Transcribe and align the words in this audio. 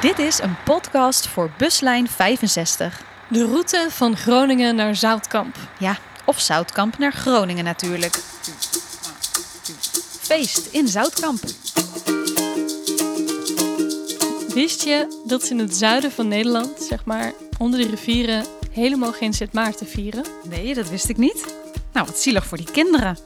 Dit 0.00 0.18
is 0.18 0.38
een 0.38 0.56
podcast 0.64 1.26
voor 1.26 1.50
buslijn 1.56 2.08
65. 2.08 3.02
De 3.28 3.44
route 3.44 3.86
van 3.90 4.16
Groningen 4.16 4.74
naar 4.74 4.96
Zoutkamp. 4.96 5.56
Ja, 5.78 5.98
of 6.24 6.40
Zoutkamp 6.40 6.98
naar 6.98 7.12
Groningen 7.12 7.64
natuurlijk. 7.64 8.14
Feest 10.20 10.66
in 10.66 10.88
Zoutkamp. 10.88 11.40
Wist 14.54 14.82
je 14.82 15.22
dat 15.26 15.42
ze 15.42 15.52
in 15.52 15.58
het 15.58 15.74
zuiden 15.74 16.12
van 16.12 16.28
Nederland, 16.28 16.82
zeg 16.82 17.04
maar 17.04 17.32
onder 17.58 17.80
de 17.80 17.88
rivieren, 17.88 18.44
helemaal 18.70 19.12
geen 19.12 19.32
Sint 19.32 19.52
Maarten 19.52 19.86
vieren? 19.86 20.24
Nee, 20.44 20.74
dat 20.74 20.88
wist 20.88 21.08
ik 21.08 21.16
niet. 21.16 21.54
Nou, 21.92 22.06
wat 22.06 22.18
zielig 22.18 22.46
voor 22.46 22.56
die 22.56 22.70
kinderen. 22.70 23.18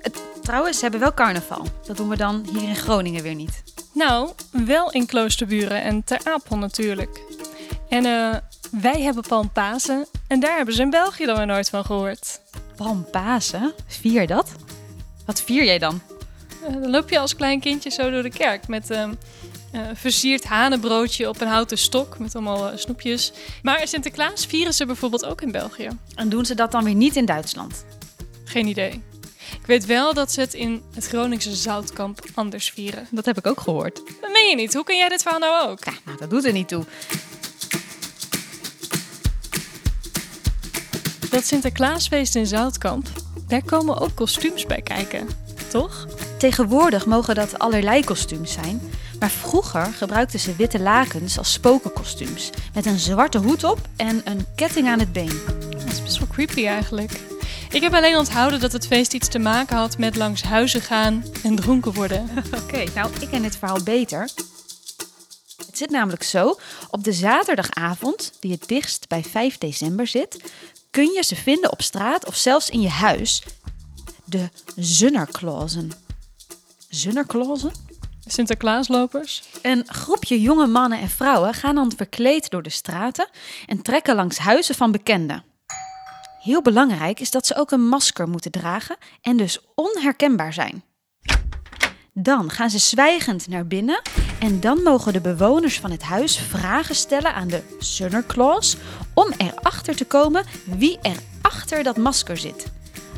Het, 0.00 0.16
trouwens, 0.42 0.76
ze 0.76 0.82
hebben 0.82 1.00
wel 1.00 1.14
carnaval. 1.14 1.66
Dat 1.86 1.96
doen 1.96 2.08
we 2.08 2.16
dan 2.16 2.46
hier 2.52 2.68
in 2.68 2.76
Groningen 2.76 3.22
weer 3.22 3.34
niet. 3.34 3.73
Nou, 3.94 4.30
wel 4.50 4.90
in 4.90 5.06
Kloosterburen 5.06 5.82
en 5.82 6.04
Ter 6.04 6.20
Apel 6.24 6.56
natuurlijk. 6.56 7.20
En 7.88 8.04
eh, 8.06 8.36
wij 8.80 9.00
hebben 9.02 9.24
Palmpasen 9.28 10.06
en 10.26 10.40
daar 10.40 10.56
hebben 10.56 10.74
ze 10.74 10.82
in 10.82 10.90
België 10.90 11.24
dan 11.24 11.36
weer 11.36 11.46
nooit 11.46 11.70
van 11.70 11.84
gehoord. 11.84 12.40
Palmpasen? 12.76 13.72
Vier 13.86 14.26
dat? 14.26 14.52
Wat 15.26 15.42
vier 15.42 15.64
jij 15.64 15.78
dan? 15.78 16.00
Eh, 16.66 16.72
dan 16.72 16.90
loop 16.90 17.10
je 17.10 17.18
als 17.18 17.36
klein 17.36 17.60
kindje 17.60 17.90
zo 17.90 18.10
door 18.10 18.22
de 18.22 18.30
kerk 18.30 18.68
met 18.68 18.90
een 18.90 19.18
uh, 19.74 19.80
versierd 19.94 20.44
hanenbroodje 20.44 21.28
op 21.28 21.40
een 21.40 21.48
houten 21.48 21.78
stok 21.78 22.18
met 22.18 22.34
allemaal 22.34 22.78
snoepjes. 22.78 23.32
Maar 23.62 23.88
Sinterklaas 23.88 24.46
vieren 24.46 24.74
ze 24.74 24.86
bijvoorbeeld 24.86 25.24
ook 25.24 25.40
in 25.40 25.50
België. 25.50 25.88
En 26.14 26.28
doen 26.28 26.44
ze 26.44 26.54
dat 26.54 26.72
dan 26.72 26.84
weer 26.84 26.94
niet 26.94 27.16
in 27.16 27.24
Duitsland? 27.24 27.84
Geen 28.44 28.66
idee. 28.66 29.02
Ik 29.64 29.70
weet 29.70 29.86
wel 29.86 30.14
dat 30.14 30.32
ze 30.32 30.40
het 30.40 30.54
in 30.54 30.82
het 30.94 31.06
Groningse 31.06 31.54
Zoutkamp 31.54 32.24
anders 32.34 32.70
vieren. 32.70 33.06
Dat 33.10 33.24
heb 33.24 33.38
ik 33.38 33.46
ook 33.46 33.60
gehoord. 33.60 33.96
Dat 34.20 34.32
meen 34.32 34.48
je 34.48 34.56
niet. 34.56 34.74
Hoe 34.74 34.84
kun 34.84 34.96
jij 34.96 35.08
dit 35.08 35.22
verhaal 35.22 35.40
nou 35.40 35.70
ook? 35.70 35.84
Ja, 35.84 35.92
nou, 36.04 36.18
dat 36.18 36.30
doet 36.30 36.44
er 36.44 36.52
niet 36.52 36.68
toe. 36.68 36.84
Dat 41.30 41.44
Sinterklaasfeest 41.44 42.34
in 42.34 42.46
Zoutkamp, 42.46 43.06
daar 43.48 43.64
komen 43.64 44.00
ook 44.00 44.14
kostuums 44.14 44.66
bij 44.66 44.82
kijken, 44.82 45.28
toch? 45.68 46.06
Tegenwoordig 46.38 47.06
mogen 47.06 47.34
dat 47.34 47.58
allerlei 47.58 48.04
kostuums 48.04 48.52
zijn. 48.52 48.80
Maar 49.18 49.30
vroeger 49.30 49.84
gebruikten 49.84 50.40
ze 50.40 50.56
witte 50.56 50.80
lakens 50.80 51.38
als 51.38 51.52
spokenkostuums. 51.52 52.50
Met 52.74 52.86
een 52.86 52.98
zwarte 52.98 53.38
hoed 53.38 53.64
op 53.64 53.78
en 53.96 54.20
een 54.24 54.46
ketting 54.54 54.88
aan 54.88 54.98
het 54.98 55.12
been. 55.12 55.40
Dat 55.70 55.84
is 55.84 56.02
best 56.02 56.18
wel 56.18 56.28
creepy 56.28 56.66
eigenlijk. 56.66 57.20
Ik 57.74 57.82
heb 57.82 57.94
alleen 57.94 58.16
onthouden 58.16 58.60
dat 58.60 58.72
het 58.72 58.86
feest 58.86 59.14
iets 59.14 59.28
te 59.28 59.38
maken 59.38 59.76
had 59.76 59.98
met 59.98 60.16
langs 60.16 60.42
huizen 60.42 60.80
gaan 60.80 61.24
en 61.42 61.56
dronken 61.56 61.92
worden. 61.92 62.28
Oké, 62.62 62.84
nou, 62.94 63.12
ik 63.20 63.28
ken 63.28 63.42
dit 63.42 63.56
verhaal 63.56 63.82
beter. 63.82 64.20
Het 65.66 65.78
zit 65.78 65.90
namelijk 65.90 66.22
zo: 66.22 66.58
op 66.90 67.04
de 67.04 67.12
zaterdagavond, 67.12 68.32
die 68.40 68.52
het 68.52 68.68
dichtst 68.68 69.08
bij 69.08 69.22
5 69.22 69.58
december 69.58 70.06
zit, 70.06 70.52
kun 70.90 71.12
je 71.12 71.22
ze 71.22 71.36
vinden 71.36 71.72
op 71.72 71.82
straat 71.82 72.26
of 72.26 72.36
zelfs 72.36 72.70
in 72.70 72.80
je 72.80 72.88
huis. 72.88 73.42
De 74.24 74.48
Zunnerklausen. 74.76 75.90
Zunnerklausen? 76.88 77.72
Sinterklaaslopers? 78.26 79.42
Een 79.62 79.84
groepje 79.86 80.40
jonge 80.40 80.66
mannen 80.66 80.98
en 80.98 81.08
vrouwen 81.08 81.54
gaan 81.54 81.74
dan 81.74 81.92
verkleed 81.96 82.50
door 82.50 82.62
de 82.62 82.70
straten 82.70 83.28
en 83.66 83.82
trekken 83.82 84.14
langs 84.14 84.38
huizen 84.38 84.74
van 84.74 84.92
bekenden. 84.92 85.53
Heel 86.44 86.62
belangrijk 86.62 87.20
is 87.20 87.30
dat 87.30 87.46
ze 87.46 87.56
ook 87.56 87.70
een 87.70 87.88
masker 87.88 88.28
moeten 88.28 88.50
dragen 88.50 88.96
en 89.20 89.36
dus 89.36 89.58
onherkenbaar 89.74 90.52
zijn. 90.52 90.84
Dan 92.12 92.50
gaan 92.50 92.70
ze 92.70 92.78
zwijgend 92.78 93.48
naar 93.48 93.66
binnen 93.66 94.02
en 94.38 94.60
dan 94.60 94.82
mogen 94.82 95.12
de 95.12 95.20
bewoners 95.20 95.80
van 95.80 95.90
het 95.90 96.02
huis 96.02 96.38
vragen 96.38 96.94
stellen 96.94 97.34
aan 97.34 97.48
de 97.48 97.62
Sunnerclaws 97.78 98.76
om 99.14 99.32
erachter 99.36 99.96
te 99.96 100.04
komen 100.04 100.44
wie 100.64 100.98
er 101.02 101.16
achter 101.42 101.82
dat 101.82 101.96
masker 101.96 102.36
zit. 102.36 102.66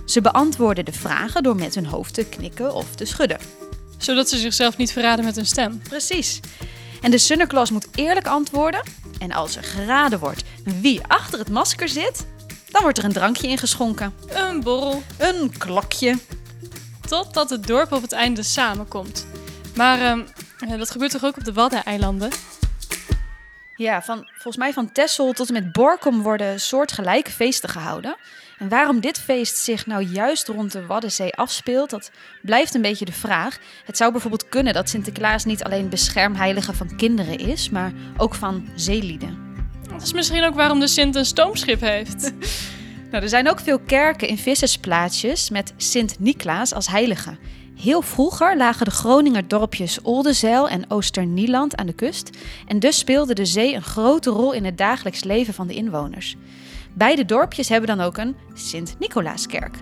Ze 0.04 0.20
beantwoorden 0.20 0.84
de 0.84 0.92
vragen 0.92 1.42
door 1.42 1.56
met 1.56 1.74
hun 1.74 1.86
hoofd 1.86 2.14
te 2.14 2.24
knikken 2.24 2.74
of 2.74 2.94
te 2.94 3.04
schudden. 3.04 3.38
Zodat 3.98 4.28
ze 4.28 4.38
zichzelf 4.38 4.76
niet 4.76 4.92
verraden 4.92 5.24
met 5.24 5.36
hun 5.36 5.46
stem. 5.46 5.78
Precies. 5.78 6.40
En 7.02 7.10
de 7.10 7.18
Sunnerclaws 7.18 7.70
moet 7.70 7.88
eerlijk 7.94 8.26
antwoorden. 8.26 8.82
En 9.18 9.32
als 9.32 9.56
er 9.56 9.64
geraden 9.64 10.18
wordt 10.18 10.44
wie 10.64 11.00
achter 11.06 11.38
het 11.38 11.50
masker 11.50 11.88
zit, 11.88 12.26
dan 12.76 12.84
wordt 12.84 12.98
er 12.98 13.04
een 13.04 13.12
drankje 13.12 13.48
ingeschonken. 13.48 14.14
Een 14.28 14.60
borrel. 14.60 15.02
Een 15.18 15.58
klokje. 15.58 16.18
Totdat 17.08 17.50
het 17.50 17.66
dorp 17.66 17.92
op 17.92 18.02
het 18.02 18.12
einde 18.12 18.42
samenkomt. 18.42 19.26
Maar 19.74 20.16
uh, 20.16 20.78
dat 20.78 20.90
gebeurt 20.90 21.10
toch 21.10 21.24
ook 21.24 21.36
op 21.36 21.44
de 21.44 21.52
Waddeneilanden? 21.52 22.30
Ja, 23.76 24.02
van, 24.02 24.28
volgens 24.32 24.56
mij 24.56 24.72
van 24.72 24.92
Texel 24.92 25.32
tot 25.32 25.48
en 25.48 25.52
met 25.52 25.72
Borkum 25.72 26.22
worden 26.22 26.60
soortgelijke 26.60 27.30
feesten 27.30 27.68
gehouden. 27.68 28.16
En 28.58 28.68
waarom 28.68 29.00
dit 29.00 29.18
feest 29.18 29.56
zich 29.56 29.86
nou 29.86 30.02
juist 30.02 30.48
rond 30.48 30.72
de 30.72 30.86
Waddenzee 30.86 31.34
afspeelt, 31.34 31.90
dat 31.90 32.10
blijft 32.42 32.74
een 32.74 32.82
beetje 32.82 33.04
de 33.04 33.12
vraag. 33.12 33.58
Het 33.84 33.96
zou 33.96 34.12
bijvoorbeeld 34.12 34.48
kunnen 34.48 34.74
dat 34.74 34.88
Sinterklaas 34.88 35.44
niet 35.44 35.64
alleen 35.64 35.88
beschermheilige 35.88 36.74
van 36.74 36.96
kinderen 36.96 37.38
is, 37.38 37.70
maar 37.70 37.92
ook 38.16 38.34
van 38.34 38.68
zeelieden. 38.74 39.45
Dat 39.96 40.06
is 40.06 40.12
misschien 40.12 40.44
ook 40.44 40.54
waarom 40.54 40.80
de 40.80 40.86
Sint 40.86 41.14
een 41.14 41.24
stoomschip 41.24 41.80
heeft. 41.80 42.32
nou, 43.10 43.22
er 43.22 43.28
zijn 43.28 43.50
ook 43.50 43.60
veel 43.60 43.78
kerken 43.78 44.28
in 44.28 44.38
vissersplaatsjes 44.38 45.50
met 45.50 45.72
Sint-Niklaas 45.76 46.74
als 46.74 46.88
heilige. 46.88 47.36
Heel 47.80 48.02
vroeger 48.02 48.56
lagen 48.56 48.84
de 48.84 48.90
Groninger 48.90 49.48
dorpjes 49.48 50.00
Oldenzeil 50.02 50.68
en 50.68 50.90
Oosternieland 50.90 51.76
aan 51.76 51.86
de 51.86 51.92
kust. 51.92 52.30
En 52.66 52.78
dus 52.78 52.98
speelde 52.98 53.34
de 53.34 53.44
zee 53.44 53.74
een 53.74 53.82
grote 53.82 54.30
rol 54.30 54.52
in 54.52 54.64
het 54.64 54.78
dagelijks 54.78 55.24
leven 55.24 55.54
van 55.54 55.66
de 55.66 55.74
inwoners. 55.74 56.36
Beide 56.94 57.24
dorpjes 57.24 57.68
hebben 57.68 57.96
dan 57.96 58.06
ook 58.06 58.16
een 58.16 58.36
Sint-Nicolaaskerk. 58.54 59.76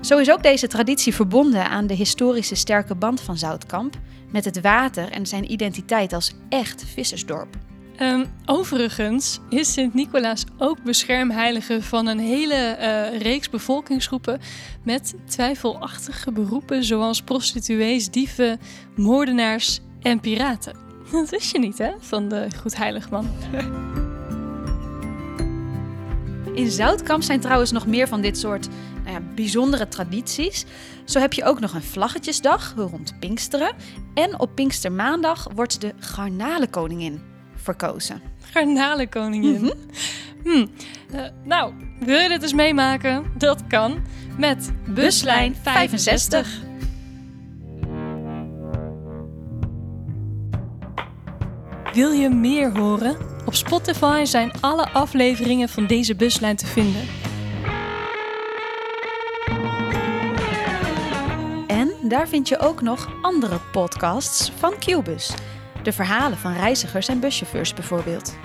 Zo 0.00 0.18
is 0.18 0.30
ook 0.30 0.42
deze 0.42 0.66
traditie 0.66 1.14
verbonden 1.14 1.68
aan 1.68 1.86
de 1.86 1.94
historische 1.94 2.54
sterke 2.54 2.94
band 2.94 3.20
van 3.20 3.36
Zoutkamp 3.36 3.96
met 4.30 4.44
het 4.44 4.60
water 4.60 5.10
en 5.10 5.26
zijn 5.26 5.52
identiteit 5.52 6.12
als 6.12 6.32
echt 6.48 6.84
vissersdorp. 6.94 7.56
Um, 8.00 8.26
overigens 8.46 9.40
is 9.48 9.72
Sint-Nicolaas 9.72 10.44
ook 10.58 10.82
beschermheilige 10.82 11.82
van 11.82 12.06
een 12.06 12.18
hele 12.18 12.76
uh, 12.80 13.20
reeks 13.20 13.50
bevolkingsgroepen 13.50 14.40
met 14.82 15.14
twijfelachtige 15.24 16.32
beroepen 16.32 16.84
zoals 16.84 17.22
prostituees, 17.22 18.10
dieven, 18.10 18.60
moordenaars 18.96 19.80
en 20.02 20.20
piraten. 20.20 20.76
Dat 21.12 21.30
wist 21.30 21.52
je 21.52 21.58
niet, 21.58 21.78
hè, 21.78 21.90
van 21.98 22.28
de 22.28 22.48
Goedheiligman. 22.60 23.28
In 26.54 26.70
Zoutkamp 26.70 27.22
zijn 27.22 27.40
trouwens 27.40 27.72
nog 27.72 27.86
meer 27.86 28.08
van 28.08 28.20
dit 28.20 28.38
soort 28.38 28.68
nou 29.04 29.16
ja, 29.16 29.22
bijzondere 29.34 29.88
tradities. 29.88 30.64
Zo 31.04 31.18
heb 31.18 31.32
je 31.32 31.44
ook 31.44 31.60
nog 31.60 31.74
een 31.74 31.82
vlaggetjesdag 31.82 32.74
rond 32.76 33.18
Pinksteren. 33.18 33.74
En 34.14 34.40
op 34.40 34.54
Pinkstermaandag 34.54 35.48
wordt 35.54 35.80
de 35.80 35.92
garnalenkoningin 35.98 37.32
verkozen. 37.64 38.20
Garnalenkoningin? 38.52 39.60
Mm 39.62 39.72
hm. 40.44 40.66
Uh, 41.14 41.20
nou, 41.44 41.72
wil 42.00 42.18
je 42.18 42.28
dit 42.28 42.42
eens 42.42 42.52
meemaken? 42.52 43.24
Dat 43.38 43.66
kan 43.66 44.02
met 44.38 44.72
Buslijn 44.86 45.56
65. 45.62 46.62
Wil 51.92 52.10
je 52.10 52.28
meer 52.28 52.78
horen? 52.78 53.16
Op 53.46 53.54
Spotify 53.54 54.24
zijn 54.24 54.52
alle 54.60 54.88
afleveringen 54.88 55.68
van 55.68 55.86
deze 55.86 56.14
buslijn 56.14 56.56
te 56.56 56.66
vinden. 56.66 57.02
En 61.66 61.92
daar 62.08 62.28
vind 62.28 62.48
je 62.48 62.58
ook 62.58 62.82
nog 62.82 63.08
andere 63.22 63.60
podcasts 63.72 64.52
van 64.56 64.74
Cubus. 64.78 65.34
De 65.84 65.92
verhalen 65.92 66.38
van 66.38 66.52
reizigers 66.52 67.08
en 67.08 67.20
buschauffeurs 67.20 67.74
bijvoorbeeld. 67.74 68.36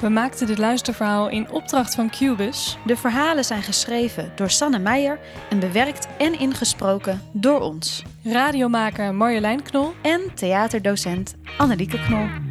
We 0.00 0.08
maakten 0.08 0.46
dit 0.46 0.58
luisterverhaal 0.58 1.28
in 1.28 1.50
opdracht 1.50 1.94
van 1.94 2.10
Cubus. 2.10 2.78
De 2.86 2.96
verhalen 2.96 3.44
zijn 3.44 3.62
geschreven 3.62 4.32
door 4.34 4.50
Sanne 4.50 4.78
Meijer 4.78 5.18
en 5.50 5.58
bewerkt 5.58 6.08
en 6.18 6.38
ingesproken 6.38 7.20
door 7.32 7.60
ons. 7.60 8.02
Radiomaker 8.24 9.14
Marjolein 9.14 9.62
Knol 9.62 9.94
en 10.02 10.20
theaterdocent 10.34 11.34
Annelieke 11.58 12.00
Knol. 12.00 12.43